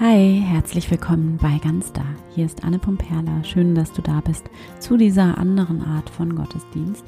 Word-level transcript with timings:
Hi, 0.00 0.42
herzlich 0.44 0.90
willkommen 0.90 1.38
bei 1.40 1.60
Ganz 1.62 1.92
Da. 1.92 2.02
Hier 2.34 2.46
ist 2.46 2.64
Anne 2.64 2.80
Pomperla. 2.80 3.44
Schön, 3.44 3.76
dass 3.76 3.92
du 3.92 4.02
da 4.02 4.20
bist 4.20 4.44
zu 4.80 4.96
dieser 4.96 5.38
anderen 5.38 5.82
Art 5.82 6.10
von 6.10 6.34
Gottesdienst 6.34 7.04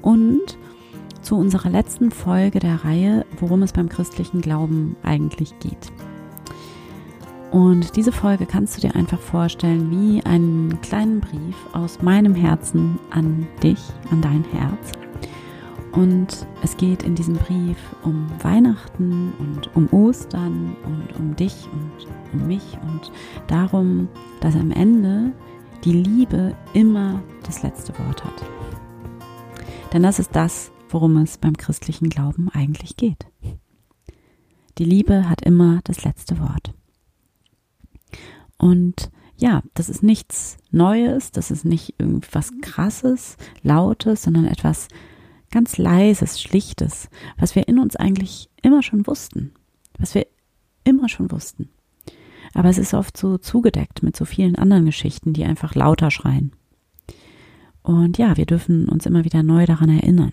und 0.00 0.56
zu 1.20 1.36
unserer 1.36 1.68
letzten 1.68 2.10
Folge 2.10 2.58
der 2.58 2.82
Reihe, 2.82 3.26
worum 3.38 3.62
es 3.62 3.74
beim 3.74 3.90
christlichen 3.90 4.40
Glauben 4.40 4.96
eigentlich 5.02 5.52
geht. 5.58 5.92
Und 7.50 7.94
diese 7.96 8.10
Folge 8.10 8.46
kannst 8.46 8.78
du 8.78 8.80
dir 8.80 8.96
einfach 8.96 9.20
vorstellen 9.20 9.90
wie 9.90 10.24
einen 10.24 10.80
kleinen 10.80 11.20
Brief 11.20 11.56
aus 11.74 12.00
meinem 12.00 12.34
Herzen 12.34 12.98
an 13.10 13.46
dich, 13.62 13.80
an 14.10 14.22
dein 14.22 14.44
Herz. 14.44 14.92
Und 15.92 16.46
es 16.62 16.76
geht 16.76 17.02
in 17.02 17.14
diesem 17.16 17.34
Brief 17.34 17.76
um 18.04 18.28
Weihnachten 18.42 19.32
und 19.38 19.74
um 19.74 19.88
Ostern 19.92 20.76
und 20.84 21.16
um 21.18 21.34
dich 21.34 21.68
und 21.72 22.06
um 22.32 22.46
mich 22.46 22.78
und 22.82 23.10
darum, 23.48 24.08
dass 24.40 24.54
am 24.54 24.70
Ende 24.70 25.32
die 25.84 25.92
Liebe 25.92 26.54
immer 26.74 27.22
das 27.44 27.62
letzte 27.62 27.92
Wort 27.98 28.24
hat. 28.24 28.44
Denn 29.92 30.02
das 30.02 30.20
ist 30.20 30.36
das, 30.36 30.70
worum 30.88 31.16
es 31.16 31.38
beim 31.38 31.56
christlichen 31.56 32.08
Glauben 32.08 32.48
eigentlich 32.50 32.96
geht. 32.96 33.26
Die 34.78 34.84
Liebe 34.84 35.28
hat 35.28 35.42
immer 35.42 35.80
das 35.84 36.04
letzte 36.04 36.38
Wort. 36.38 36.72
Und 38.58 39.10
ja, 39.36 39.62
das 39.74 39.88
ist 39.88 40.02
nichts 40.02 40.58
Neues, 40.70 41.32
das 41.32 41.50
ist 41.50 41.64
nicht 41.64 41.94
irgendwas 41.98 42.52
Krasses, 42.60 43.36
Lautes, 43.62 44.22
sondern 44.22 44.44
etwas 44.44 44.88
ganz 45.50 45.78
Leises, 45.78 46.40
Schlichtes, 46.40 47.08
was 47.38 47.54
wir 47.54 47.68
in 47.68 47.78
uns 47.78 47.96
eigentlich 47.96 48.48
immer 48.62 48.82
schon 48.82 49.06
wussten, 49.06 49.52
was 49.98 50.14
wir 50.14 50.26
immer 50.84 51.08
schon 51.08 51.30
wussten. 51.30 51.70
Aber 52.54 52.68
es 52.68 52.78
ist 52.78 52.94
oft 52.94 53.16
so 53.16 53.38
zugedeckt 53.38 54.02
mit 54.02 54.16
so 54.16 54.24
vielen 54.24 54.56
anderen 54.56 54.86
Geschichten, 54.86 55.32
die 55.32 55.44
einfach 55.44 55.74
lauter 55.74 56.10
schreien. 56.10 56.52
Und 57.82 58.18
ja, 58.18 58.36
wir 58.36 58.46
dürfen 58.46 58.88
uns 58.88 59.06
immer 59.06 59.24
wieder 59.24 59.42
neu 59.42 59.66
daran 59.66 59.88
erinnern. 59.88 60.32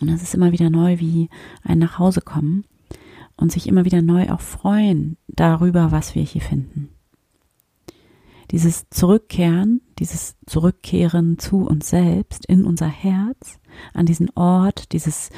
Und 0.00 0.08
es 0.08 0.22
ist 0.22 0.34
immer 0.34 0.52
wieder 0.52 0.70
neu 0.70 0.98
wie 0.98 1.28
ein 1.62 1.78
Nachhausekommen 1.78 2.64
und 3.36 3.52
sich 3.52 3.66
immer 3.66 3.84
wieder 3.84 4.02
neu 4.02 4.30
auch 4.30 4.40
freuen 4.40 5.16
darüber, 5.28 5.92
was 5.92 6.14
wir 6.14 6.22
hier 6.22 6.42
finden. 6.42 6.90
Dieses 8.50 8.86
Zurückkehren, 8.90 9.80
dieses 9.98 10.36
Zurückkehren 10.46 11.38
zu 11.38 11.66
uns 11.66 11.90
selbst, 11.90 12.46
in 12.46 12.64
unser 12.64 12.88
Herz, 12.88 13.58
an 13.92 14.06
diesen 14.06 14.30
Ort 14.36 14.92
dieses 14.92 15.30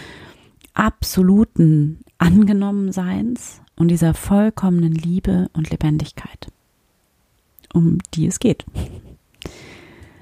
absoluten 0.75 2.01
Angenommenseins 2.19 3.63
und 3.77 3.89
dieser 3.89 4.15
vollkommenen 4.15 4.93
Liebe 4.93 5.49
und 5.55 5.71
Lebendigkeit, 5.71 6.53
um 7.73 7.99
die 8.15 8.27
es 8.27 8.39
geht. 8.39 8.65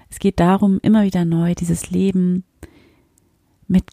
Es 0.09 0.19
geht 0.19 0.41
darum, 0.41 0.79
immer 0.83 1.05
wieder 1.05 1.25
neu 1.25 1.55
dieses 1.55 1.91
Leben 1.91 2.45
mit 3.67 3.85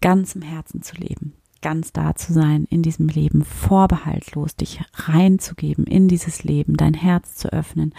ganzem 0.00 0.42
Herzen 0.42 0.82
zu 0.82 0.96
leben, 0.96 1.34
ganz 1.60 1.92
da 1.92 2.14
zu 2.14 2.32
sein 2.32 2.64
in 2.70 2.82
diesem 2.82 3.08
Leben, 3.08 3.44
vorbehaltlos 3.44 4.56
dich 4.56 4.80
reinzugeben 4.94 5.84
in 5.86 6.08
dieses 6.08 6.44
Leben, 6.44 6.76
dein 6.76 6.94
Herz 6.94 7.36
zu 7.36 7.52
öffnen 7.52 7.94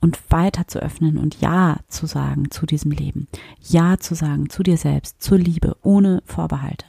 und 0.00 0.18
weiter 0.30 0.66
zu 0.66 0.80
öffnen 0.80 1.18
und 1.18 1.40
Ja 1.40 1.78
zu 1.88 2.06
sagen 2.06 2.50
zu 2.50 2.66
diesem 2.66 2.90
Leben, 2.90 3.28
Ja 3.60 3.98
zu 3.98 4.14
sagen 4.14 4.48
zu 4.50 4.62
dir 4.62 4.76
selbst, 4.76 5.22
zur 5.22 5.38
Liebe, 5.38 5.76
ohne 5.82 6.22
Vorbehalte 6.24 6.86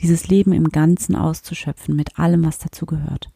dieses 0.00 0.28
Leben 0.28 0.52
im 0.52 0.70
Ganzen 0.70 1.16
auszuschöpfen 1.16 1.96
mit 1.96 2.18
allem, 2.18 2.44
was 2.44 2.58
dazu 2.58 2.86
gehört. 2.86 3.30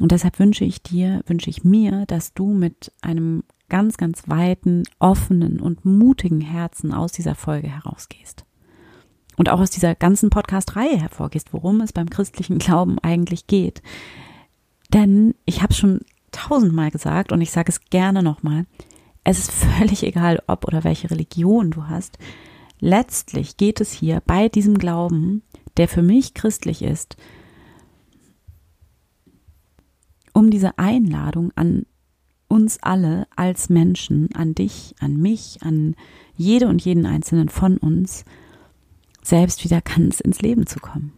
Und 0.00 0.12
deshalb 0.12 0.38
wünsche 0.38 0.64
ich 0.64 0.82
dir, 0.82 1.22
wünsche 1.26 1.50
ich 1.50 1.64
mir, 1.64 2.06
dass 2.06 2.32
du 2.32 2.52
mit 2.52 2.92
einem 3.02 3.44
ganz, 3.68 3.96
ganz 3.96 4.28
weiten, 4.28 4.84
offenen 4.98 5.60
und 5.60 5.84
mutigen 5.84 6.40
Herzen 6.40 6.92
aus 6.94 7.12
dieser 7.12 7.34
Folge 7.34 7.68
herausgehst. 7.68 8.44
Und 9.40 9.48
auch 9.48 9.60
aus 9.60 9.70
dieser 9.70 9.94
ganzen 9.94 10.28
Podcast-Reihe 10.28 11.00
hervorgehst, 11.00 11.54
worum 11.54 11.80
es 11.80 11.94
beim 11.94 12.10
christlichen 12.10 12.58
Glauben 12.58 12.98
eigentlich 12.98 13.46
geht. 13.46 13.80
Denn 14.92 15.34
ich 15.46 15.62
habe 15.62 15.72
es 15.72 15.78
schon 15.78 16.00
tausendmal 16.30 16.90
gesagt 16.90 17.32
und 17.32 17.40
ich 17.40 17.50
sage 17.50 17.70
es 17.70 17.86
gerne 17.86 18.22
nochmal, 18.22 18.66
es 19.24 19.38
ist 19.38 19.50
völlig 19.50 20.02
egal, 20.02 20.42
ob 20.46 20.66
oder 20.66 20.84
welche 20.84 21.10
Religion 21.10 21.70
du 21.70 21.88
hast 21.88 22.18
letztlich 22.80 23.56
geht 23.56 23.80
es 23.80 23.92
hier 23.92 24.22
bei 24.26 24.48
diesem 24.48 24.78
Glauben, 24.78 25.42
der 25.76 25.86
für 25.88 26.02
mich 26.02 26.34
christlich 26.34 26.82
ist, 26.82 27.16
um 30.32 30.50
diese 30.50 30.78
Einladung 30.78 31.52
an 31.54 31.86
uns 32.48 32.82
alle 32.82 33.28
als 33.36 33.68
Menschen, 33.68 34.34
an 34.34 34.54
dich, 34.54 34.94
an 34.98 35.16
mich, 35.16 35.58
an 35.62 35.94
jede 36.34 36.66
und 36.66 36.84
jeden 36.84 37.06
einzelnen 37.06 37.48
von 37.48 37.76
uns, 37.76 38.24
selbst 39.22 39.64
wieder 39.64 39.80
ganz 39.80 40.20
ins 40.20 40.40
Leben 40.40 40.66
zu 40.66 40.80
kommen. 40.80 41.12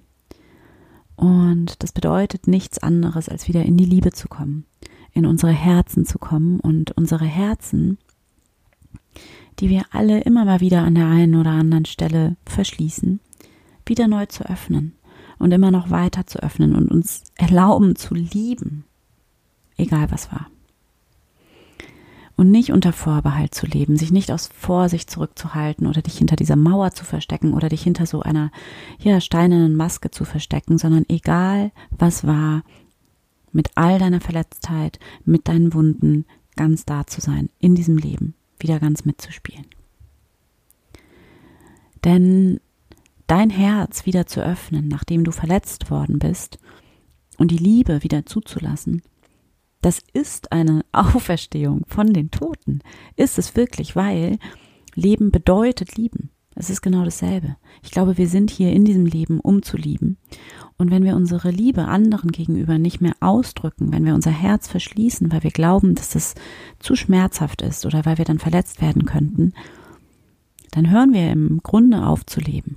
Und 1.17 1.83
das 1.83 1.93
bedeutet 1.93 2.47
nichts 2.49 2.79
anderes, 2.79 3.29
als 3.29 3.49
wieder 3.49 3.63
in 3.63 3.77
die 3.77 3.85
Liebe 3.85 4.13
zu 4.13 4.29
kommen, 4.29 4.65
in 5.13 5.27
unsere 5.27 5.53
Herzen 5.53 6.05
zu 6.05 6.19
kommen 6.19 6.59
und 6.61 6.93
unsere 6.93 7.25
Herzen 7.25 7.99
die 9.59 9.69
wir 9.69 9.85
alle 9.91 10.21
immer 10.21 10.45
mal 10.45 10.61
wieder 10.61 10.83
an 10.83 10.95
der 10.95 11.07
einen 11.07 11.35
oder 11.37 11.51
anderen 11.51 11.85
Stelle 11.85 12.37
verschließen, 12.47 13.21
wieder 13.87 14.09
neu 14.09 14.27
zu 14.27 14.49
öffnen 14.49 14.95
und 15.39 15.53
immer 15.53 15.71
noch 15.71 15.91
weiter 15.91 16.27
zu 16.27 16.43
öffnen 16.43 16.75
und 16.75 16.91
uns 16.91 17.25
erlauben 17.37 17.97
zu 17.97 18.15
lieben, 18.15 18.85
egal 19.77 20.11
was 20.11 20.33
war. 20.33 20.49
Und 22.43 22.51
nicht 22.51 22.73
unter 22.73 22.93
Vorbehalt 22.93 23.55
zu 23.55 23.67
leben, 23.67 23.97
sich 23.97 24.11
nicht 24.11 24.33
aus 24.33 24.49
Vorsicht 24.49 25.09
zurückzuhalten 25.09 25.87
oder 25.87 26.03
dich 26.03 26.19
hinter 26.19 26.35
dieser 26.35 26.57
Mauer 26.57 26.91
zu 26.91 27.05
verstecken 27.05 27.55
oder 27.55 27.69
dich 27.69 27.85
hinter 27.85 28.05
so 28.05 28.21
einer 28.21 28.51
ja, 28.99 29.21
steinernen 29.21 29.77
Maske 29.77 30.11
zu 30.11 30.25
verstecken, 30.25 30.77
sondern 30.77 31.05
egal 31.09 31.71
was 31.97 32.27
war, 32.27 32.65
mit 33.53 33.71
all 33.77 34.01
deiner 34.01 34.21
Verletztheit, 34.21 34.99
mit 35.25 35.47
deinen 35.47 35.73
Wunden 35.73 36.25
ganz 36.57 36.85
da 36.85 37.07
zu 37.07 37.21
sein 37.21 37.49
in 37.61 37.77
diesem 37.77 37.97
Leben 37.97 38.35
wieder 38.59 38.81
ganz 38.81 39.05
mitzuspielen. 39.05 39.67
Denn 42.03 42.59
dein 43.29 43.51
Herz 43.51 44.05
wieder 44.05 44.27
zu 44.27 44.45
öffnen, 44.45 44.89
nachdem 44.89 45.23
du 45.23 45.31
verletzt 45.31 45.93
worden 45.93 46.19
bist, 46.19 46.59
und 47.39 47.53
die 47.53 47.59
Liebe 47.59 48.03
wieder 48.03 48.27
zuzulassen, 48.27 49.03
das 49.83 50.01
ist 50.13 50.53
eine 50.53 50.85
Auferstehung 50.93 51.83
von 51.87 52.13
den 52.15 52.31
Toten. 52.31 52.81
Ist 53.17 53.39
es 53.39 53.55
wirklich, 53.55 53.95
weil 53.95 54.39
Leben 54.95 55.31
bedeutet 55.31 55.97
lieben. 55.97 56.31
Es 56.55 56.69
ist 56.69 56.83
genau 56.83 57.05
dasselbe. 57.05 57.57
Ich 57.83 57.91
glaube, 57.91 58.19
wir 58.19 58.29
sind 58.29 58.51
hier 58.51 58.73
in 58.73 58.85
diesem 58.85 59.07
Leben, 59.07 59.41
um 59.41 59.63
zu 59.63 59.77
lieben. 59.77 60.19
Und 60.77 60.91
wenn 60.91 61.03
wir 61.03 61.17
unsere 61.17 61.51
Liebe 61.51 61.87
anderen 61.87 62.31
gegenüber 62.31 62.79
nicht 62.79 63.01
mehr 63.01 63.15
ausdrücken, 63.21 63.93
wenn 63.93 64.05
wir 64.05 64.15
unser 64.15 64.31
Herz 64.31 64.69
verschließen, 64.69 65.33
weil 65.33 65.43
wir 65.43 65.51
glauben, 65.51 65.95
dass 65.95 66.11
das 66.11 66.35
zu 66.79 66.95
schmerzhaft 66.95 67.63
ist 67.63 67.87
oder 67.87 68.05
weil 68.05 68.19
wir 68.19 68.27
dann 68.27 68.39
verletzt 68.39 68.83
werden 68.83 69.07
könnten, 69.07 69.55
dann 70.73 70.91
hören 70.91 71.13
wir 71.13 71.31
im 71.31 71.61
Grunde 71.63 72.07
auf 72.07 72.27
zu 72.27 72.41
leben. 72.41 72.77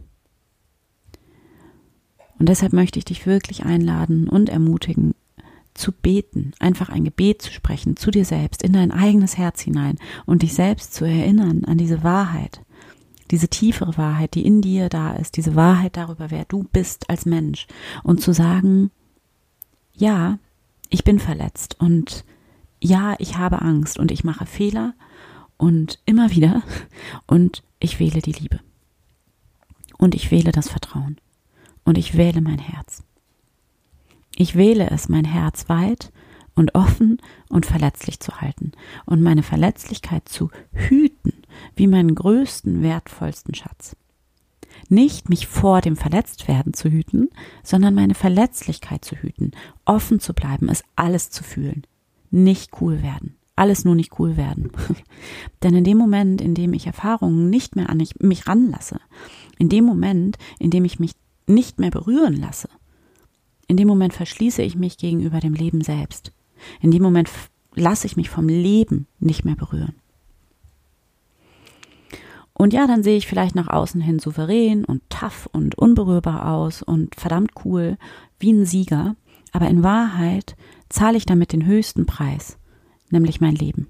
Und 2.39 2.49
deshalb 2.49 2.73
möchte 2.73 2.99
ich 2.99 3.05
dich 3.05 3.25
wirklich 3.25 3.65
einladen 3.65 4.29
und 4.29 4.49
ermutigen, 4.49 5.15
zu 5.75 5.91
beten, 5.91 6.53
einfach 6.59 6.89
ein 6.89 7.03
Gebet 7.03 7.41
zu 7.41 7.51
sprechen 7.51 7.97
zu 7.97 8.09
dir 8.09 8.25
selbst, 8.25 8.63
in 8.63 8.73
dein 8.73 8.91
eigenes 8.91 9.37
Herz 9.37 9.61
hinein 9.61 9.97
und 10.25 10.41
dich 10.41 10.53
selbst 10.53 10.93
zu 10.93 11.05
erinnern 11.05 11.65
an 11.65 11.77
diese 11.77 12.03
Wahrheit, 12.03 12.61
diese 13.31 13.47
tiefere 13.47 13.97
Wahrheit, 13.97 14.33
die 14.35 14.45
in 14.45 14.61
dir 14.61 14.89
da 14.89 15.13
ist, 15.13 15.37
diese 15.37 15.55
Wahrheit 15.55 15.97
darüber, 15.97 16.31
wer 16.31 16.45
du 16.45 16.63
bist 16.63 17.09
als 17.09 17.25
Mensch 17.25 17.67
und 18.03 18.21
zu 18.21 18.33
sagen, 18.33 18.91
ja, 19.93 20.39
ich 20.89 21.03
bin 21.03 21.19
verletzt 21.19 21.79
und 21.79 22.25
ja, 22.81 23.15
ich 23.19 23.37
habe 23.37 23.61
Angst 23.61 23.99
und 23.99 24.11
ich 24.11 24.23
mache 24.23 24.45
Fehler 24.45 24.93
und 25.57 25.99
immer 26.05 26.31
wieder 26.31 26.63
und 27.27 27.63
ich 27.79 27.99
wähle 27.99 28.21
die 28.21 28.33
Liebe 28.33 28.59
und 29.97 30.15
ich 30.15 30.31
wähle 30.31 30.51
das 30.51 30.69
Vertrauen 30.69 31.17
und 31.83 31.97
ich 31.97 32.15
wähle 32.17 32.41
mein 32.41 32.59
Herz. 32.59 33.04
Ich 34.35 34.55
wähle 34.55 34.89
es, 34.91 35.07
mein 35.09 35.25
Herz 35.25 35.69
weit 35.69 36.11
und 36.55 36.75
offen 36.75 37.17
und 37.49 37.65
verletzlich 37.65 38.19
zu 38.19 38.41
halten 38.41 38.71
und 39.05 39.21
meine 39.21 39.43
Verletzlichkeit 39.43 40.27
zu 40.27 40.49
hüten 40.73 41.33
wie 41.75 41.87
meinen 41.87 42.15
größten, 42.15 42.81
wertvollsten 42.81 43.55
Schatz. 43.55 43.95
Nicht 44.89 45.29
mich 45.29 45.47
vor 45.47 45.81
dem 45.81 45.95
Verletztwerden 45.95 46.73
zu 46.73 46.89
hüten, 46.89 47.29
sondern 47.63 47.95
meine 47.95 48.13
Verletzlichkeit 48.13 49.05
zu 49.05 49.15
hüten, 49.15 49.51
offen 49.85 50.19
zu 50.19 50.33
bleiben, 50.33 50.69
es 50.69 50.83
alles 50.95 51.29
zu 51.29 51.43
fühlen, 51.43 51.83
nicht 52.29 52.81
cool 52.81 53.01
werden, 53.01 53.37
alles 53.55 53.85
nur 53.85 53.95
nicht 53.95 54.19
cool 54.19 54.35
werden. 54.35 54.71
Denn 55.63 55.75
in 55.75 55.85
dem 55.85 55.97
Moment, 55.97 56.41
in 56.41 56.55
dem 56.55 56.73
ich 56.73 56.87
Erfahrungen 56.87 57.49
nicht 57.49 57.77
mehr 57.77 57.89
an 57.89 58.05
mich 58.19 58.47
ranlasse, 58.47 58.99
in 59.57 59.69
dem 59.69 59.85
Moment, 59.85 60.37
in 60.59 60.71
dem 60.71 60.83
ich 60.83 60.99
mich 60.99 61.13
nicht 61.47 61.79
mehr 61.79 61.91
berühren 61.91 62.35
lasse, 62.35 62.67
In 63.67 63.77
dem 63.77 63.87
Moment 63.87 64.13
verschließe 64.13 64.61
ich 64.61 64.75
mich 64.75 64.97
gegenüber 64.97 65.39
dem 65.39 65.53
Leben 65.53 65.81
selbst. 65.81 66.31
In 66.81 66.91
dem 66.91 67.01
Moment 67.01 67.29
lasse 67.73 68.07
ich 68.07 68.15
mich 68.15 68.29
vom 68.29 68.47
Leben 68.47 69.07
nicht 69.19 69.45
mehr 69.45 69.55
berühren. 69.55 69.95
Und 72.53 72.71
ja, 72.71 72.87
dann 72.87 73.03
sehe 73.03 73.17
ich 73.17 73.27
vielleicht 73.27 73.53
nach 73.53 73.67
außen 73.67 73.99
hin 73.99 74.19
souverän 74.19 74.85
und 74.85 75.01
tough 75.09 75.49
und 75.51 75.77
unberührbar 75.77 76.53
aus 76.53 76.81
und 76.81 77.13
verdammt 77.15 77.51
cool, 77.65 77.97
wie 78.39 78.53
ein 78.53 78.65
Sieger. 78.65 79.15
Aber 79.51 79.67
in 79.67 79.83
Wahrheit 79.83 80.55
zahle 80.87 81.17
ich 81.17 81.25
damit 81.25 81.51
den 81.51 81.65
höchsten 81.65 82.05
Preis, 82.05 82.57
nämlich 83.09 83.41
mein 83.41 83.55
Leben. 83.55 83.87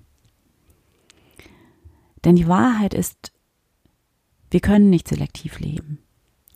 Denn 2.23 2.35
die 2.35 2.47
Wahrheit 2.47 2.95
ist, 2.95 3.31
wir 4.49 4.61
können 4.61 4.89
nicht 4.89 5.07
selektiv 5.07 5.59
leben. 5.59 5.99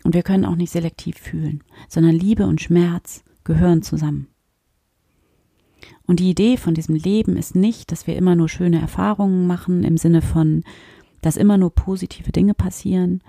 Und 0.10 0.16
wir 0.16 0.24
können 0.24 0.46
auch 0.46 0.56
nicht 0.56 0.72
selektiv 0.72 1.20
fühlen, 1.20 1.64
sondern 1.88 2.16
Liebe 2.16 2.48
und 2.48 2.60
Schmerz 2.60 3.24
gehören 3.44 3.84
zusammen. 3.84 4.28
Und 6.08 6.20
die 6.20 6.32
Idee 6.32 6.58
von 6.58 6.74
diesem 6.74 6.96
Leben 6.96 7.38
ist 7.38 7.56
nicht, 7.56 7.92
dass 7.92 8.08
wir 8.08 8.16
immer 8.16 8.34
nur 8.34 8.50
schöne 8.50 8.82
Erfahrungen 8.82 9.46
machen 9.46 9.84
im 9.84 9.98
Sinne 9.98 10.24
von, 10.24 10.64
dass 11.22 11.38
immer 11.38 11.60
nur 11.60 11.70
positive 11.76 12.32
Dinge 12.32 12.56
passieren. 12.56 13.22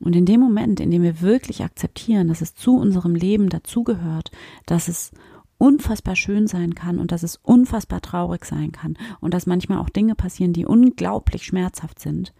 Und 0.00 0.14
in 0.14 0.26
dem 0.26 0.40
Moment, 0.40 0.80
in 0.80 0.90
dem 0.90 1.00
wir 1.00 1.22
wirklich 1.22 1.64
akzeptieren, 1.64 2.28
dass 2.28 2.42
es 2.42 2.54
zu 2.54 2.76
unserem 2.76 3.14
Leben 3.14 3.48
dazugehört, 3.48 4.32
dass 4.66 4.88
es 4.88 5.12
unfassbar 5.56 6.14
schön 6.14 6.46
sein 6.46 6.74
kann 6.74 6.98
und 6.98 7.10
dass 7.10 7.22
es 7.22 7.36
unfassbar 7.36 8.02
traurig 8.02 8.44
sein 8.44 8.70
kann 8.70 8.98
und 9.22 9.32
dass 9.32 9.46
manchmal 9.46 9.78
auch 9.78 9.88
Dinge 9.88 10.14
passieren, 10.14 10.52
die 10.52 10.66
unglaublich 10.66 11.46
schmerzhaft 11.46 12.00
sind, 12.00 12.34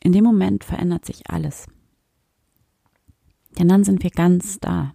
in 0.00 0.12
dem 0.12 0.22
Moment 0.22 0.62
verändert 0.62 1.04
sich 1.04 1.28
alles. 1.28 1.66
Denn 3.58 3.68
dann 3.68 3.84
sind 3.84 4.02
wir 4.02 4.10
ganz 4.10 4.58
da. 4.60 4.94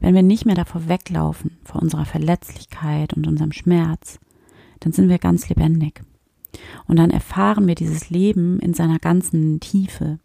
Wenn 0.00 0.14
wir 0.14 0.22
nicht 0.22 0.44
mehr 0.44 0.54
davor 0.54 0.88
weglaufen, 0.88 1.58
vor 1.64 1.80
unserer 1.80 2.04
Verletzlichkeit 2.04 3.14
und 3.14 3.26
unserem 3.26 3.52
Schmerz, 3.52 4.20
dann 4.80 4.92
sind 4.92 5.08
wir 5.08 5.18
ganz 5.18 5.48
lebendig. 5.48 6.02
Und 6.86 6.98
dann 6.98 7.10
erfahren 7.10 7.66
wir 7.66 7.74
dieses 7.74 8.10
Leben 8.10 8.58
in 8.60 8.74
seiner 8.74 8.98
ganzen 8.98 9.60
Tiefe. 9.60 10.18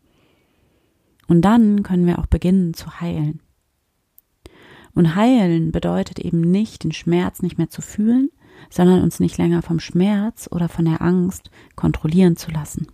Und 1.28 1.44
dann 1.44 1.84
können 1.84 2.06
wir 2.06 2.20
auch 2.20 2.26
beginnen 2.26 2.74
zu 2.74 3.00
heilen. 3.00 3.42
Und 4.94 5.16
heilen 5.16 5.72
bedeutet 5.72 6.20
eben 6.20 6.42
nicht, 6.42 6.84
den 6.84 6.92
Schmerz 6.92 7.42
nicht 7.42 7.58
mehr 7.58 7.70
zu 7.70 7.82
fühlen, 7.82 8.30
sondern 8.70 9.02
uns 9.02 9.20
nicht 9.20 9.38
länger 9.38 9.62
vom 9.62 9.80
Schmerz 9.80 10.50
oder 10.52 10.68
von 10.68 10.86
der 10.86 11.02
Angst 11.02 11.50
kontrollieren 11.76 12.36
zu 12.36 12.52
lassen. 12.52 12.88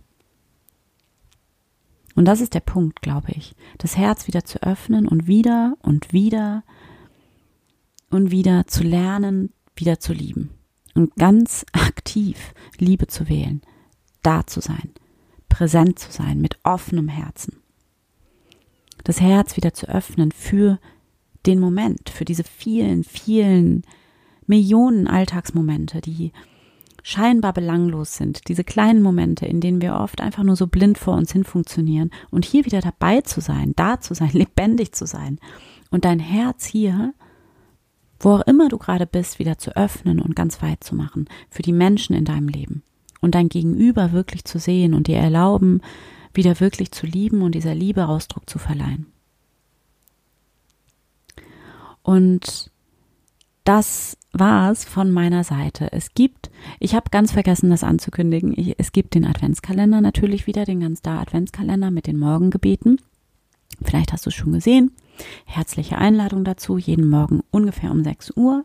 Und 2.16 2.24
das 2.24 2.40
ist 2.40 2.54
der 2.54 2.60
Punkt, 2.60 3.02
glaube 3.02 3.30
ich. 3.36 3.54
Das 3.78 3.96
Herz 3.96 4.26
wieder 4.26 4.44
zu 4.44 4.62
öffnen 4.62 5.06
und 5.06 5.26
wieder 5.26 5.76
und 5.82 6.12
wieder 6.12 6.64
und 8.10 8.30
wieder 8.30 8.66
zu 8.66 8.82
lernen, 8.82 9.52
wieder 9.76 10.00
zu 10.00 10.12
lieben. 10.12 10.50
Und 10.94 11.14
ganz 11.16 11.66
aktiv 11.72 12.54
Liebe 12.78 13.06
zu 13.06 13.28
wählen, 13.28 13.60
da 14.22 14.46
zu 14.46 14.60
sein, 14.60 14.92
präsent 15.50 15.98
zu 15.98 16.10
sein, 16.10 16.40
mit 16.40 16.58
offenem 16.62 17.08
Herzen. 17.08 17.58
Das 19.04 19.20
Herz 19.20 19.56
wieder 19.56 19.74
zu 19.74 19.86
öffnen 19.86 20.32
für 20.32 20.80
den 21.44 21.60
Moment, 21.60 22.08
für 22.08 22.24
diese 22.24 22.44
vielen, 22.44 23.04
vielen 23.04 23.82
Millionen 24.46 25.06
Alltagsmomente, 25.06 26.00
die 26.00 26.32
scheinbar 27.06 27.52
belanglos 27.52 28.16
sind, 28.16 28.48
diese 28.48 28.64
kleinen 28.64 29.00
Momente, 29.00 29.46
in 29.46 29.60
denen 29.60 29.80
wir 29.80 29.94
oft 29.94 30.20
einfach 30.20 30.42
nur 30.42 30.56
so 30.56 30.66
blind 30.66 30.98
vor 30.98 31.14
uns 31.14 31.30
hin 31.30 31.44
funktionieren. 31.44 32.10
Und 32.32 32.44
hier 32.44 32.64
wieder 32.64 32.80
dabei 32.80 33.20
zu 33.20 33.40
sein, 33.40 33.74
da 33.76 34.00
zu 34.00 34.12
sein, 34.12 34.30
lebendig 34.32 34.90
zu 34.90 35.06
sein. 35.06 35.38
Und 35.92 36.04
dein 36.04 36.18
Herz 36.18 36.66
hier, 36.66 37.14
wo 38.18 38.30
auch 38.30 38.40
immer 38.48 38.68
du 38.68 38.76
gerade 38.76 39.06
bist, 39.06 39.38
wieder 39.38 39.56
zu 39.56 39.76
öffnen 39.76 40.20
und 40.20 40.34
ganz 40.34 40.60
weit 40.62 40.82
zu 40.82 40.96
machen 40.96 41.28
für 41.48 41.62
die 41.62 41.72
Menschen 41.72 42.16
in 42.16 42.24
deinem 42.24 42.48
Leben. 42.48 42.82
Und 43.20 43.36
dein 43.36 43.48
Gegenüber 43.48 44.10
wirklich 44.10 44.44
zu 44.44 44.58
sehen 44.58 44.92
und 44.92 45.06
dir 45.06 45.18
erlauben, 45.18 45.82
wieder 46.34 46.58
wirklich 46.58 46.90
zu 46.90 47.06
lieben 47.06 47.42
und 47.42 47.54
dieser 47.54 47.76
Liebe 47.76 48.08
Ausdruck 48.08 48.50
zu 48.50 48.58
verleihen. 48.58 49.06
Und 52.02 52.72
das 53.66 54.16
war's 54.32 54.84
von 54.84 55.10
meiner 55.10 55.44
Seite. 55.44 55.92
Es 55.92 56.14
gibt, 56.14 56.50
ich 56.78 56.94
habe 56.94 57.10
ganz 57.10 57.32
vergessen, 57.32 57.70
das 57.70 57.84
anzukündigen. 57.84 58.52
Ich, 58.56 58.74
es 58.78 58.92
gibt 58.92 59.14
den 59.14 59.24
Adventskalender 59.24 60.00
natürlich 60.00 60.46
wieder, 60.46 60.64
den 60.64 60.80
ganz 60.80 61.02
da 61.02 61.20
Adventskalender 61.20 61.90
mit 61.90 62.06
den 62.06 62.18
Morgengebeten. 62.18 63.00
Vielleicht 63.82 64.12
hast 64.12 64.26
du 64.26 64.30
es 64.30 64.34
schon 64.34 64.52
gesehen. 64.52 64.92
Herzliche 65.44 65.98
Einladung 65.98 66.44
dazu, 66.44 66.78
jeden 66.78 67.08
Morgen 67.08 67.42
ungefähr 67.50 67.90
um 67.90 68.04
6 68.04 68.32
Uhr. 68.36 68.64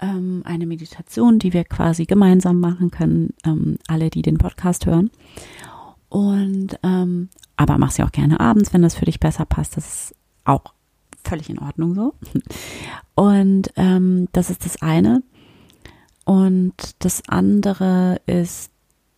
Ähm, 0.00 0.42
eine 0.44 0.66
Meditation, 0.66 1.38
die 1.38 1.52
wir 1.52 1.64
quasi 1.64 2.04
gemeinsam 2.04 2.60
machen 2.60 2.90
können, 2.90 3.34
ähm, 3.44 3.78
alle, 3.86 4.10
die 4.10 4.22
den 4.22 4.38
Podcast 4.38 4.86
hören. 4.86 5.10
Und 6.08 6.78
ähm, 6.82 7.28
aber 7.56 7.78
mach 7.78 7.90
sie 7.90 8.02
auch 8.02 8.12
gerne 8.12 8.40
abends, 8.40 8.72
wenn 8.72 8.82
das 8.82 8.94
für 8.94 9.04
dich 9.04 9.20
besser 9.20 9.44
passt. 9.44 9.76
Das 9.76 9.86
ist 9.86 10.14
auch 10.44 10.72
völlig 11.24 11.50
in 11.50 11.58
Ordnung 11.58 11.94
so. 11.94 12.14
Und 13.14 13.72
ähm, 13.76 14.28
das 14.32 14.50
ist 14.50 14.64
das 14.64 14.80
eine. 14.82 15.22
Und 16.24 16.74
das 16.98 17.22
andere 17.28 18.20
ist, 18.26 18.70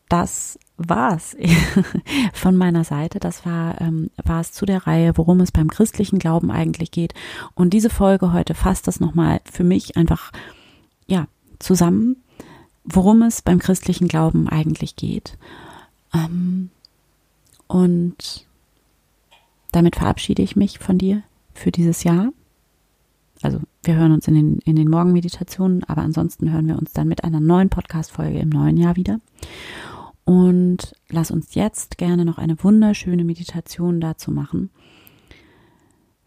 das 0.09 0.59
war's 0.77 1.37
von 2.33 2.57
meiner 2.57 2.85
Seite. 2.85 3.19
Das 3.21 3.45
war, 3.45 3.81
ähm, 3.81 4.11
war 4.25 4.41
es 4.41 4.53
zu 4.53 4.65
der 4.65 4.87
Reihe, 4.87 5.17
worum 5.17 5.41
es 5.41 5.53
beim 5.53 5.69
christlichen 5.69 6.19
Glauben 6.19 6.51
eigentlich 6.51 6.91
geht. 6.91 7.15
Und 7.55 7.71
diese 7.71 7.91
Folge 7.91 8.33
heute 8.33 8.55
fasst 8.55 8.87
das 8.87 9.01
nochmal 9.01 9.41
für 9.45 9.65
mich 9.65 9.97
einfach, 9.97 10.33
ja, 11.07 11.27
zusammen, 11.59 12.17
worum 12.85 13.23
es 13.23 13.43
beim 13.43 13.59
christlichen 13.59 14.09
Glauben 14.09 14.49
eigentlich 14.49 14.97
geht. 14.97 15.37
Ähm, 16.15 16.71
und 17.67 18.47
damit 19.73 19.97
verabschiede 19.97 20.43
ich 20.43 20.57
mich 20.57 20.79
von 20.79 20.99
dir 20.99 21.23
für 21.55 21.71
dieses 21.71 22.05
Jahr. 22.05 22.33
Also 23.43 23.61
wir 23.83 23.97
hören 23.97 24.13
uns 24.13 24.29
in 24.29 24.35
den, 24.35 24.59
in 24.61 24.77
den 24.77 24.91
Morgenmeditationen, 24.91 25.85
aber 25.85 26.03
ansonsten 26.03 26.53
hören 26.53 26.67
wir 26.67 26.79
uns 26.79 26.93
dann 26.93 27.09
mit 27.09 27.25
einer 27.25 27.41
neuen 27.41 27.71
Podcast-Folge 27.71 28.39
im 28.39 28.51
neuen 28.51 28.77
Jahr 28.77 28.97
wieder. 28.97 29.21
Und 30.25 30.95
lass 31.09 31.31
uns 31.31 31.55
jetzt 31.55 31.99
gerne 31.99 32.25
noch 32.25 32.39
eine 32.39 32.63
wunderschöne 32.63 33.25
Meditation 33.25 34.01
dazu 34.01 34.31
machen. 34.31 34.71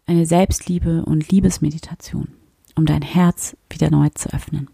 Eine 0.06 0.26
Selbstliebe 0.26 1.04
und 1.04 1.30
Liebesmeditation, 1.30 2.28
um 2.74 2.84
dein 2.84 3.02
Herz 3.02 3.56
wieder 3.70 3.90
neu 3.90 4.08
zu 4.10 4.32
öffnen. 4.34 4.68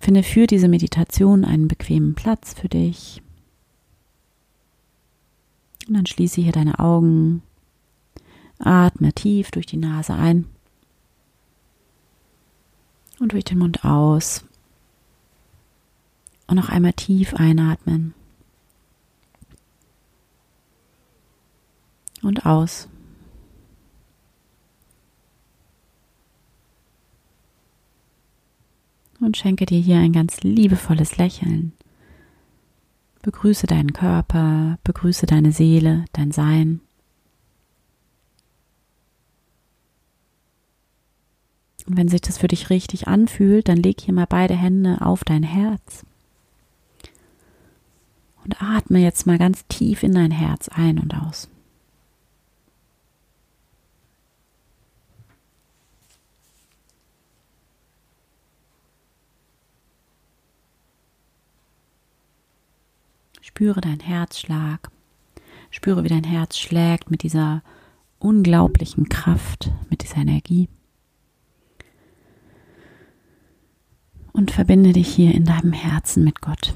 Finde 0.00 0.24
für 0.24 0.48
diese 0.48 0.66
Meditation 0.66 1.44
einen 1.44 1.68
bequemen 1.68 2.14
Platz 2.14 2.54
für 2.54 2.68
dich. 2.68 3.22
Und 5.86 5.94
dann 5.94 6.06
schließe 6.06 6.40
hier 6.40 6.50
deine 6.50 6.80
Augen 6.80 7.42
Atme 8.62 9.12
tief 9.12 9.50
durch 9.50 9.66
die 9.66 9.76
Nase 9.76 10.14
ein 10.14 10.46
und 13.20 13.32
durch 13.32 13.44
den 13.44 13.58
Mund 13.58 13.84
aus. 13.84 14.44
Und 16.46 16.56
noch 16.56 16.68
einmal 16.68 16.92
tief 16.92 17.34
einatmen 17.34 18.14
und 22.22 22.46
aus. 22.46 22.88
Und 29.20 29.36
schenke 29.36 29.66
dir 29.66 29.78
hier 29.78 29.98
ein 29.98 30.12
ganz 30.12 30.42
liebevolles 30.42 31.16
Lächeln. 31.16 31.72
Begrüße 33.22 33.68
deinen 33.68 33.92
Körper, 33.92 34.78
begrüße 34.82 35.26
deine 35.26 35.52
Seele, 35.52 36.04
dein 36.12 36.32
Sein. 36.32 36.80
Und 41.86 41.96
wenn 41.96 42.08
sich 42.08 42.20
das 42.20 42.38
für 42.38 42.48
dich 42.48 42.70
richtig 42.70 43.08
anfühlt, 43.08 43.68
dann 43.68 43.78
leg 43.78 44.00
hier 44.00 44.14
mal 44.14 44.26
beide 44.28 44.54
Hände 44.54 45.00
auf 45.00 45.24
dein 45.24 45.42
Herz. 45.42 46.04
Und 48.44 48.60
atme 48.60 48.98
jetzt 48.98 49.26
mal 49.26 49.38
ganz 49.38 49.66
tief 49.66 50.02
in 50.02 50.14
dein 50.14 50.30
Herz 50.30 50.68
ein 50.68 50.98
und 50.98 51.14
aus. 51.14 51.48
Spüre 63.40 63.80
deinen 63.80 64.00
Herzschlag. 64.00 64.90
Spüre, 65.70 66.04
wie 66.04 66.08
dein 66.08 66.24
Herz 66.24 66.58
schlägt 66.58 67.10
mit 67.10 67.22
dieser 67.22 67.62
unglaublichen 68.18 69.08
Kraft, 69.08 69.70
mit 69.88 70.02
dieser 70.02 70.16
Energie. 70.18 70.68
Und 74.32 74.50
verbinde 74.50 74.92
dich 74.92 75.14
hier 75.14 75.34
in 75.34 75.44
deinem 75.44 75.72
Herzen 75.72 76.24
mit 76.24 76.40
Gott, 76.40 76.74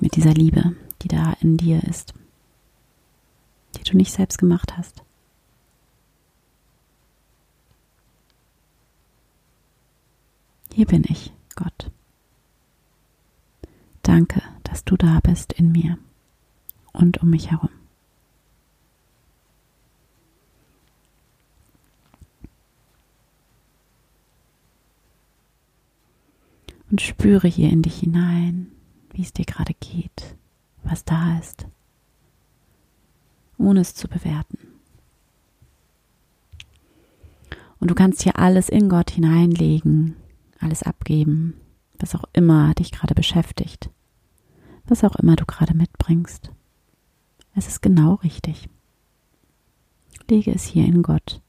mit 0.00 0.16
dieser 0.16 0.32
Liebe, 0.34 0.74
die 1.02 1.08
da 1.08 1.34
in 1.40 1.56
dir 1.56 1.82
ist, 1.84 2.14
die 3.76 3.82
du 3.84 3.96
nicht 3.96 4.12
selbst 4.12 4.38
gemacht 4.38 4.76
hast. 4.76 5.02
Hier 10.72 10.86
bin 10.86 11.04
ich, 11.06 11.32
Gott. 11.54 11.90
Danke, 14.02 14.42
dass 14.64 14.84
du 14.84 14.96
da 14.96 15.20
bist 15.20 15.52
in 15.52 15.70
mir 15.70 15.98
und 16.92 17.22
um 17.22 17.30
mich 17.30 17.50
herum. 17.50 17.68
Und 26.92 27.00
spüre 27.00 27.48
hier 27.48 27.70
in 27.70 27.80
dich 27.80 28.00
hinein, 28.00 28.70
wie 29.12 29.22
es 29.22 29.32
dir 29.32 29.46
gerade 29.46 29.72
geht, 29.80 30.36
was 30.84 31.06
da 31.06 31.38
ist, 31.38 31.66
ohne 33.56 33.80
es 33.80 33.94
zu 33.94 34.08
bewerten. 34.08 34.58
Und 37.80 37.90
du 37.90 37.94
kannst 37.94 38.22
hier 38.22 38.38
alles 38.38 38.68
in 38.68 38.90
Gott 38.90 39.10
hineinlegen, 39.10 40.16
alles 40.60 40.82
abgeben, 40.82 41.54
was 41.98 42.14
auch 42.14 42.24
immer 42.34 42.74
dich 42.74 42.92
gerade 42.92 43.14
beschäftigt, 43.14 43.88
was 44.84 45.02
auch 45.02 45.16
immer 45.16 45.34
du 45.36 45.46
gerade 45.46 45.72
mitbringst. 45.72 46.52
Es 47.54 47.68
ist 47.68 47.80
genau 47.80 48.16
richtig. 48.16 48.68
Lege 50.28 50.54
es 50.54 50.64
hier 50.64 50.84
in 50.84 51.02
Gott, 51.02 51.40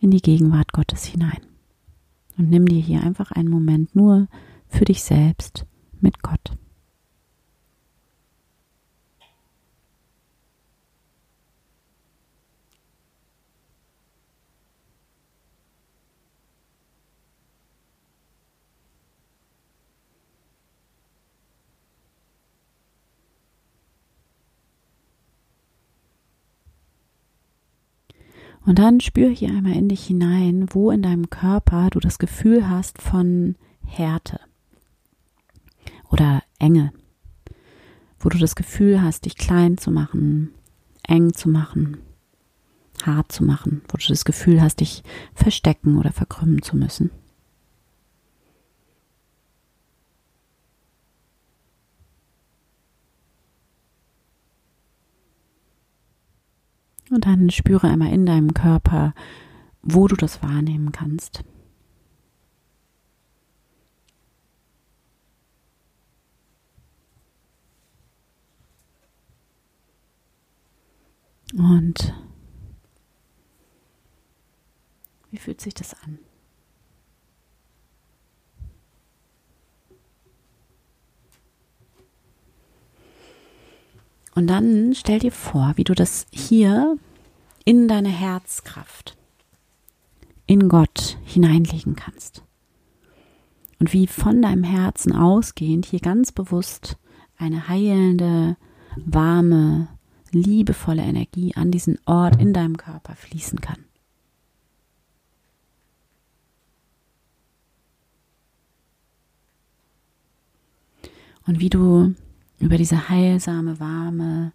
in 0.00 0.10
die 0.10 0.20
Gegenwart 0.20 0.72
Gottes 0.72 1.04
hinein. 1.04 1.46
Und 2.36 2.50
nimm 2.50 2.66
dir 2.66 2.80
hier 2.80 3.04
einfach 3.04 3.30
einen 3.30 3.50
Moment 3.50 3.94
nur 3.94 4.26
für 4.70 4.84
dich 4.84 5.02
selbst 5.02 5.66
mit 6.00 6.22
Gott. 6.22 6.56
Und 28.66 28.78
dann 28.78 29.00
spür 29.00 29.30
hier 29.30 29.48
einmal 29.48 29.72
in 29.72 29.88
dich 29.88 30.06
hinein, 30.06 30.66
wo 30.70 30.90
in 30.90 31.02
deinem 31.02 31.30
Körper 31.30 31.88
du 31.90 31.98
das 31.98 32.18
Gefühl 32.18 32.68
hast 32.68 33.00
von 33.00 33.56
Härte 33.84 34.38
oder 36.10 36.42
Enge, 36.58 36.92
wo 38.18 38.28
du 38.28 38.38
das 38.38 38.54
Gefühl 38.54 39.00
hast, 39.00 39.24
dich 39.24 39.36
klein 39.36 39.78
zu 39.78 39.90
machen, 39.90 40.52
eng 41.06 41.32
zu 41.32 41.48
machen, 41.48 41.98
hart 43.04 43.32
zu 43.32 43.44
machen, 43.44 43.82
wo 43.88 43.96
du 43.96 44.06
das 44.08 44.24
Gefühl 44.24 44.60
hast, 44.60 44.80
dich 44.80 45.02
verstecken 45.34 45.98
oder 45.98 46.12
verkrümmen 46.12 46.62
zu 46.62 46.76
müssen. 46.76 47.10
Und 57.10 57.26
dann 57.26 57.50
spüre 57.50 57.88
einmal 57.88 58.12
in 58.12 58.24
deinem 58.24 58.54
Körper, 58.54 59.14
wo 59.82 60.06
du 60.06 60.14
das 60.14 60.42
wahrnehmen 60.42 60.92
kannst. 60.92 61.42
Und 71.52 72.14
wie 75.30 75.38
fühlt 75.38 75.60
sich 75.60 75.74
das 75.74 75.94
an? 76.02 76.18
Und 84.34 84.46
dann 84.46 84.94
stell 84.94 85.18
dir 85.18 85.32
vor, 85.32 85.72
wie 85.76 85.84
du 85.84 85.94
das 85.94 86.26
hier 86.30 86.96
in 87.64 87.88
deine 87.88 88.08
Herzkraft, 88.08 89.16
in 90.46 90.68
Gott 90.68 91.18
hineinlegen 91.24 91.96
kannst. 91.96 92.42
Und 93.78 93.92
wie 93.92 94.06
von 94.06 94.40
deinem 94.40 94.64
Herzen 94.64 95.14
ausgehend 95.14 95.86
hier 95.86 96.00
ganz 96.00 96.32
bewusst 96.32 96.96
eine 97.36 97.68
heilende, 97.68 98.56
warme, 98.96 99.88
liebevolle 100.32 101.02
Energie 101.02 101.54
an 101.54 101.70
diesen 101.70 101.98
Ort 102.06 102.40
in 102.40 102.52
deinem 102.52 102.76
Körper 102.76 103.14
fließen 103.14 103.60
kann. 103.60 103.84
Und 111.46 111.60
wie 111.60 111.70
du 111.70 112.14
über 112.58 112.76
diese 112.76 113.08
heilsame, 113.08 113.80
warme 113.80 114.52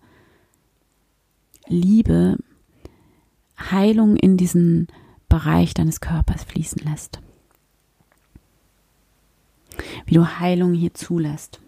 Liebe 1.68 2.38
Heilung 3.60 4.16
in 4.18 4.38
diesen 4.38 4.88
Bereich 5.28 5.74
deines 5.74 6.00
Körpers 6.00 6.44
fließen 6.44 6.82
lässt. 6.84 7.20
Wie 10.06 10.14
du 10.14 10.40
Heilung 10.40 10.74
hier 10.74 10.94
zulässt. 10.94 11.60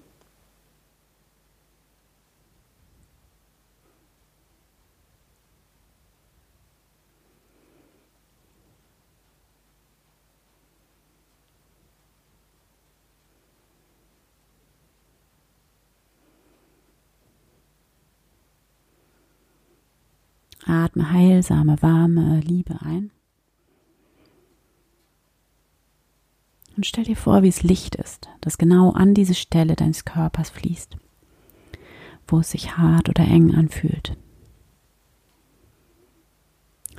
Atme 20.65 21.11
heilsame, 21.11 21.81
warme 21.81 22.39
Liebe 22.41 22.81
ein. 22.81 23.11
Und 26.75 26.85
stell 26.85 27.05
dir 27.05 27.15
vor, 27.15 27.41
wie 27.41 27.47
es 27.47 27.63
Licht 27.63 27.95
ist, 27.95 28.29
das 28.41 28.57
genau 28.57 28.91
an 28.91 29.15
diese 29.15 29.33
Stelle 29.33 29.75
deines 29.75 30.05
Körpers 30.05 30.51
fließt, 30.51 30.97
wo 32.27 32.39
es 32.39 32.51
sich 32.51 32.77
hart 32.77 33.09
oder 33.09 33.23
eng 33.23 33.55
anfühlt. 33.55 34.15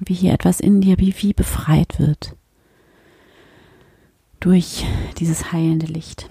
Wie 0.00 0.14
hier 0.14 0.32
etwas 0.32 0.60
in 0.60 0.80
dir 0.80 0.98
wie, 0.98 1.14
wie 1.18 1.32
befreit 1.32 1.98
wird 2.00 2.36
durch 4.40 4.84
dieses 5.18 5.52
heilende 5.52 5.86
Licht. 5.86 6.30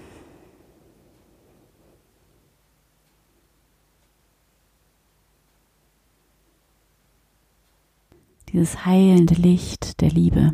Dieses 8.52 8.84
heilende 8.84 9.34
Licht 9.34 10.00
der 10.00 10.10
Liebe. 10.10 10.52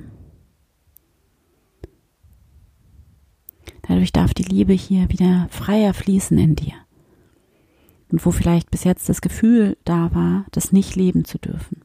Dadurch 3.82 4.12
darf 4.12 4.32
die 4.34 4.42
Liebe 4.42 4.72
hier 4.72 5.08
wieder 5.10 5.46
freier 5.50 5.94
fließen 5.94 6.38
in 6.38 6.56
dir. 6.56 6.74
Und 8.10 8.24
wo 8.24 8.30
vielleicht 8.30 8.70
bis 8.70 8.84
jetzt 8.84 9.08
das 9.08 9.20
Gefühl 9.20 9.76
da 9.84 10.14
war, 10.14 10.46
das 10.52 10.72
nicht 10.72 10.96
leben 10.96 11.24
zu 11.24 11.38
dürfen. 11.38 11.82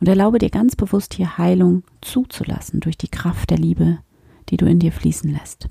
Und 0.00 0.08
erlaube 0.08 0.38
dir 0.38 0.50
ganz 0.50 0.76
bewusst 0.76 1.14
hier 1.14 1.38
Heilung 1.38 1.84
zuzulassen 2.00 2.80
durch 2.80 2.96
die 2.96 3.08
Kraft 3.08 3.50
der 3.50 3.58
Liebe, 3.58 3.98
die 4.48 4.56
du 4.56 4.66
in 4.66 4.78
dir 4.78 4.92
fließen 4.92 5.30
lässt. 5.30 5.68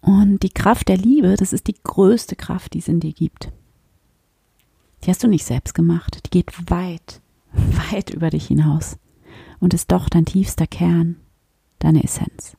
Und 0.00 0.42
die 0.42 0.50
Kraft 0.50 0.88
der 0.88 0.96
Liebe, 0.96 1.34
das 1.36 1.52
ist 1.52 1.66
die 1.66 1.76
größte 1.82 2.36
Kraft, 2.36 2.74
die 2.74 2.78
es 2.78 2.88
in 2.88 3.00
dir 3.00 3.12
gibt. 3.12 3.50
Die 5.06 5.10
hast 5.12 5.22
du 5.22 5.28
nicht 5.28 5.44
selbst 5.44 5.74
gemacht. 5.74 6.18
Die 6.26 6.30
geht 6.30 6.68
weit, 6.68 7.22
weit 7.52 8.10
über 8.10 8.30
dich 8.30 8.48
hinaus 8.48 8.98
und 9.60 9.72
ist 9.72 9.92
doch 9.92 10.08
dein 10.08 10.24
tiefster 10.24 10.66
Kern, 10.66 11.16
deine 11.78 12.02
Essenz. 12.02 12.56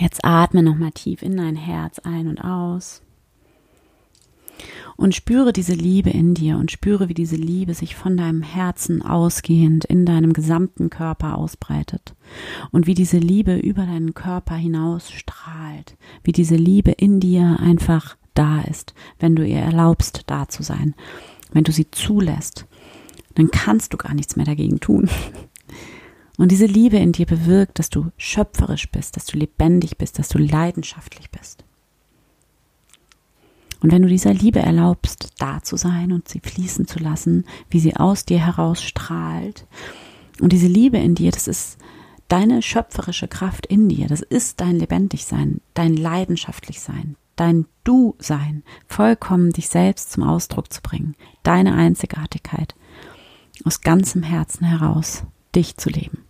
Jetzt 0.00 0.24
atme 0.24 0.62
nochmal 0.62 0.92
tief 0.92 1.22
in 1.22 1.36
dein 1.36 1.56
Herz 1.56 1.98
ein 2.00 2.28
und 2.28 2.38
aus. 2.38 3.02
Und 4.96 5.14
spüre 5.14 5.52
diese 5.52 5.74
Liebe 5.74 6.10
in 6.10 6.34
dir 6.34 6.56
und 6.56 6.72
spüre, 6.72 7.08
wie 7.08 7.14
diese 7.14 7.36
Liebe 7.36 7.74
sich 7.74 7.94
von 7.94 8.16
deinem 8.16 8.42
Herzen 8.42 9.00
ausgehend 9.02 9.84
in 9.84 10.04
deinem 10.04 10.32
gesamten 10.32 10.90
Körper 10.90 11.38
ausbreitet. 11.38 12.14
Und 12.72 12.88
wie 12.88 12.94
diese 12.94 13.18
Liebe 13.18 13.56
über 13.56 13.86
deinen 13.86 14.14
Körper 14.14 14.56
hinaus 14.56 15.10
strahlt. 15.12 15.96
Wie 16.24 16.32
diese 16.32 16.56
Liebe 16.56 16.90
in 16.90 17.20
dir 17.20 17.58
einfach 17.60 18.16
da 18.34 18.60
ist, 18.62 18.94
wenn 19.20 19.36
du 19.36 19.46
ihr 19.46 19.60
erlaubst, 19.60 20.22
da 20.26 20.48
zu 20.48 20.64
sein. 20.64 20.94
Wenn 21.52 21.64
du 21.64 21.72
sie 21.72 21.90
zulässt, 21.90 22.66
dann 23.34 23.50
kannst 23.50 23.92
du 23.92 23.96
gar 23.96 24.14
nichts 24.14 24.34
mehr 24.34 24.46
dagegen 24.46 24.80
tun. 24.80 25.08
Und 26.38 26.52
diese 26.52 26.66
Liebe 26.66 26.96
in 26.96 27.12
dir 27.12 27.26
bewirkt, 27.26 27.80
dass 27.80 27.90
du 27.90 28.10
schöpferisch 28.16 28.88
bist, 28.90 29.16
dass 29.16 29.26
du 29.26 29.36
lebendig 29.36 29.98
bist, 29.98 30.18
dass 30.18 30.28
du 30.28 30.38
leidenschaftlich 30.38 31.30
bist. 31.30 31.64
Und 33.80 33.92
wenn 33.92 34.02
du 34.02 34.08
dieser 34.08 34.32
Liebe 34.32 34.60
erlaubst, 34.60 35.32
da 35.38 35.62
zu 35.62 35.76
sein 35.76 36.12
und 36.12 36.28
sie 36.28 36.40
fließen 36.40 36.86
zu 36.86 37.00
lassen, 37.00 37.44
wie 37.70 37.80
sie 37.80 37.96
aus 37.96 38.24
dir 38.24 38.38
heraus 38.38 38.82
strahlt, 38.82 39.66
und 40.40 40.52
diese 40.52 40.68
Liebe 40.68 40.98
in 40.98 41.16
dir, 41.16 41.32
das 41.32 41.48
ist 41.48 41.78
deine 42.28 42.62
schöpferische 42.62 43.26
Kraft 43.26 43.66
in 43.66 43.88
dir, 43.88 44.06
das 44.06 44.20
ist 44.20 44.60
dein 44.60 44.78
Lebendigsein, 44.78 45.60
dein 45.74 45.96
Leidenschaftlichsein, 45.96 47.16
dein 47.34 47.66
Du-Sein, 47.82 48.62
vollkommen 48.86 49.50
dich 49.50 49.68
selbst 49.68 50.12
zum 50.12 50.22
Ausdruck 50.22 50.72
zu 50.72 50.82
bringen, 50.82 51.16
deine 51.42 51.74
Einzigartigkeit, 51.74 52.76
aus 53.64 53.80
ganzem 53.80 54.22
Herzen 54.22 54.64
heraus, 54.64 55.24
dich 55.54 55.76
zu 55.76 55.90
leben. 55.90 56.27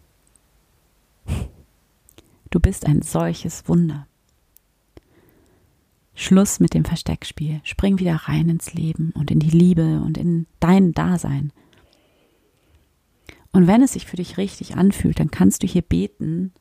Du 2.50 2.60
bist 2.60 2.86
ein 2.86 3.02
solches 3.02 3.68
Wunder. 3.68 4.06
Schluss 6.14 6.58
mit 6.58 6.74
dem 6.74 6.84
Versteckspiel. 6.84 7.60
Spring 7.62 7.98
wieder 7.98 8.16
rein 8.16 8.48
ins 8.48 8.74
Leben 8.74 9.12
und 9.12 9.30
in 9.30 9.38
die 9.38 9.50
Liebe 9.50 10.00
und 10.00 10.18
in 10.18 10.46
dein 10.58 10.92
Dasein. 10.92 11.52
Und 13.52 13.66
wenn 13.66 13.82
es 13.82 13.92
sich 13.92 14.06
für 14.06 14.16
dich 14.16 14.36
richtig 14.36 14.76
anfühlt, 14.76 15.20
dann 15.20 15.30
kannst 15.30 15.62
du 15.62 15.66
hier 15.66 15.82
beten, 15.82 16.52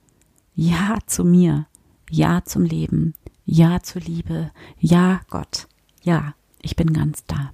Ja 0.54 1.00
zu 1.08 1.26
mir, 1.26 1.68
Ja 2.10 2.44
zum 2.46 2.64
Leben, 2.64 3.14
Ja 3.46 3.82
zur 3.82 4.02
Liebe, 4.02 4.52
Ja 4.80 5.22
Gott, 5.30 5.68
Ja, 6.04 6.36
ich 6.62 6.76
bin 6.76 6.94
ganz 6.94 7.26
da. 7.26 7.54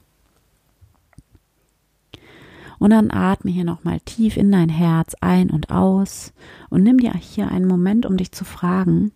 Und 2.80 2.89
dann 2.89 3.12
atme 3.12 3.51
hier 3.51 3.63
nochmal 3.63 4.00
tief 4.01 4.38
in 4.38 4.51
dein 4.51 4.70
Herz 4.70 5.15
ein 5.22 5.50
und 5.50 5.70
aus 5.70 6.34
und 6.70 6.84
nimm 6.84 6.98
dir 6.98 7.13
hier 7.13 7.50
einen 7.50 7.68
Moment, 7.68 8.06
um 8.06 8.18
dich 8.18 8.32
zu 8.32 8.46
fragen, 8.46 9.12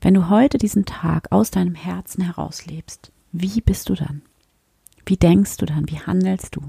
wenn 0.00 0.14
du 0.14 0.28
heute 0.28 0.58
diesen 0.58 0.84
Tag 0.84 1.32
aus 1.32 1.50
deinem 1.50 1.74
Herzen 1.74 2.22
heraus 2.22 2.66
lebst, 2.66 3.10
wie 3.32 3.60
bist 3.60 3.88
du 3.88 3.94
dann? 3.94 4.22
Wie 5.06 5.16
denkst 5.16 5.56
du 5.56 5.66
dann? 5.66 5.88
Wie 5.88 5.98
handelst 5.98 6.56
du? 6.56 6.62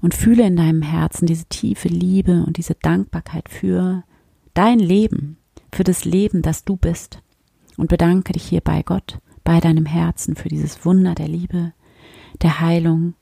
Und 0.00 0.14
fühle 0.14 0.46
in 0.46 0.56
deinem 0.56 0.82
Herzen 0.82 1.26
diese 1.26 1.46
tiefe 1.46 1.88
Liebe 1.88 2.44
und 2.46 2.58
diese 2.58 2.74
Dankbarkeit 2.74 3.48
für 3.48 4.04
dein 4.54 4.78
Leben, 4.78 5.38
für 5.72 5.84
das 5.84 6.04
Leben, 6.04 6.42
das 6.42 6.64
du 6.64 6.76
bist. 6.76 7.22
Und 7.76 7.88
bedanke 7.88 8.32
dich 8.32 8.44
hier 8.44 8.60
bei 8.60 8.82
Gott, 8.82 9.18
bei 9.42 9.60
deinem 9.60 9.86
Herzen 9.86 10.36
für 10.36 10.48
dieses 10.48 10.84
Wunder 10.84 11.14
der 11.14 11.28
Liebe, 11.28 11.72
der 12.42 12.60
Heilung 12.60 13.14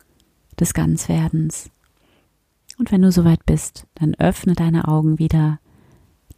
des 0.61 0.75
Ganzwerdens. 0.75 1.71
Und 2.79 2.91
wenn 2.91 3.03
du 3.03 3.13
soweit 3.13 3.45
bist, 3.47 3.87
dann 3.95 4.15
öffne 4.17 4.55
deine 4.55 4.89
Augen 4.89 5.19
wieder. 5.19 5.59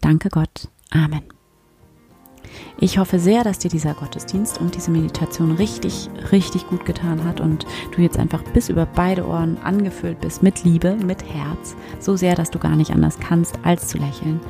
Danke 0.01 0.29
Gott. 0.29 0.69
Amen. 0.91 1.23
Ich 2.79 2.99
hoffe 2.99 3.19
sehr, 3.19 3.43
dass 3.43 3.59
dir 3.59 3.71
dieser 3.71 3.95
Gottesdienst 3.95 4.61
und 4.61 4.75
diese 4.75 4.91
Meditation 4.91 5.53
richtig, 5.53 6.09
richtig 6.31 6.67
gut 6.69 6.85
getan 6.85 7.25
hat 7.25 7.41
und 7.41 7.67
du 7.95 8.03
jetzt 8.03 8.19
einfach 8.19 8.43
bis 8.53 8.69
über 8.69 8.87
beide 8.87 9.27
Ohren 9.27 9.59
angefüllt 9.59 10.21
bist 10.21 10.43
mit 10.43 10.65
Liebe, 10.65 10.95
mit 10.95 11.25
Herz, 11.25 11.75
so 12.01 12.17
sehr, 12.17 12.35
dass 12.35 12.51
du 12.51 12.59
gar 12.59 12.77
nicht 12.77 12.93
anders 12.93 13.19
kannst, 13.19 13.59
als 13.65 13.89
zu 13.89 13.99
lächeln. 13.99 14.41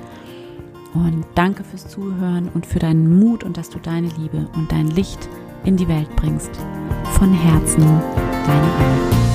Und 0.94 1.24
danke 1.34 1.62
fürs 1.62 1.88
Zuhören 1.88 2.48
und 2.54 2.66
für 2.66 2.78
deinen 2.78 3.18
Mut 3.18 3.44
und 3.44 3.56
dass 3.56 3.70
du 3.70 3.78
deine 3.78 4.08
Liebe 4.18 4.48
und 4.54 4.72
dein 4.72 4.88
Licht 4.88 5.28
in 5.64 5.76
die 5.76 5.88
Welt 5.88 6.14
bringst. 6.16 6.50
Von 7.18 7.32
Herzen, 7.32 7.82
deine 7.82 8.72
Anna. 8.78 9.25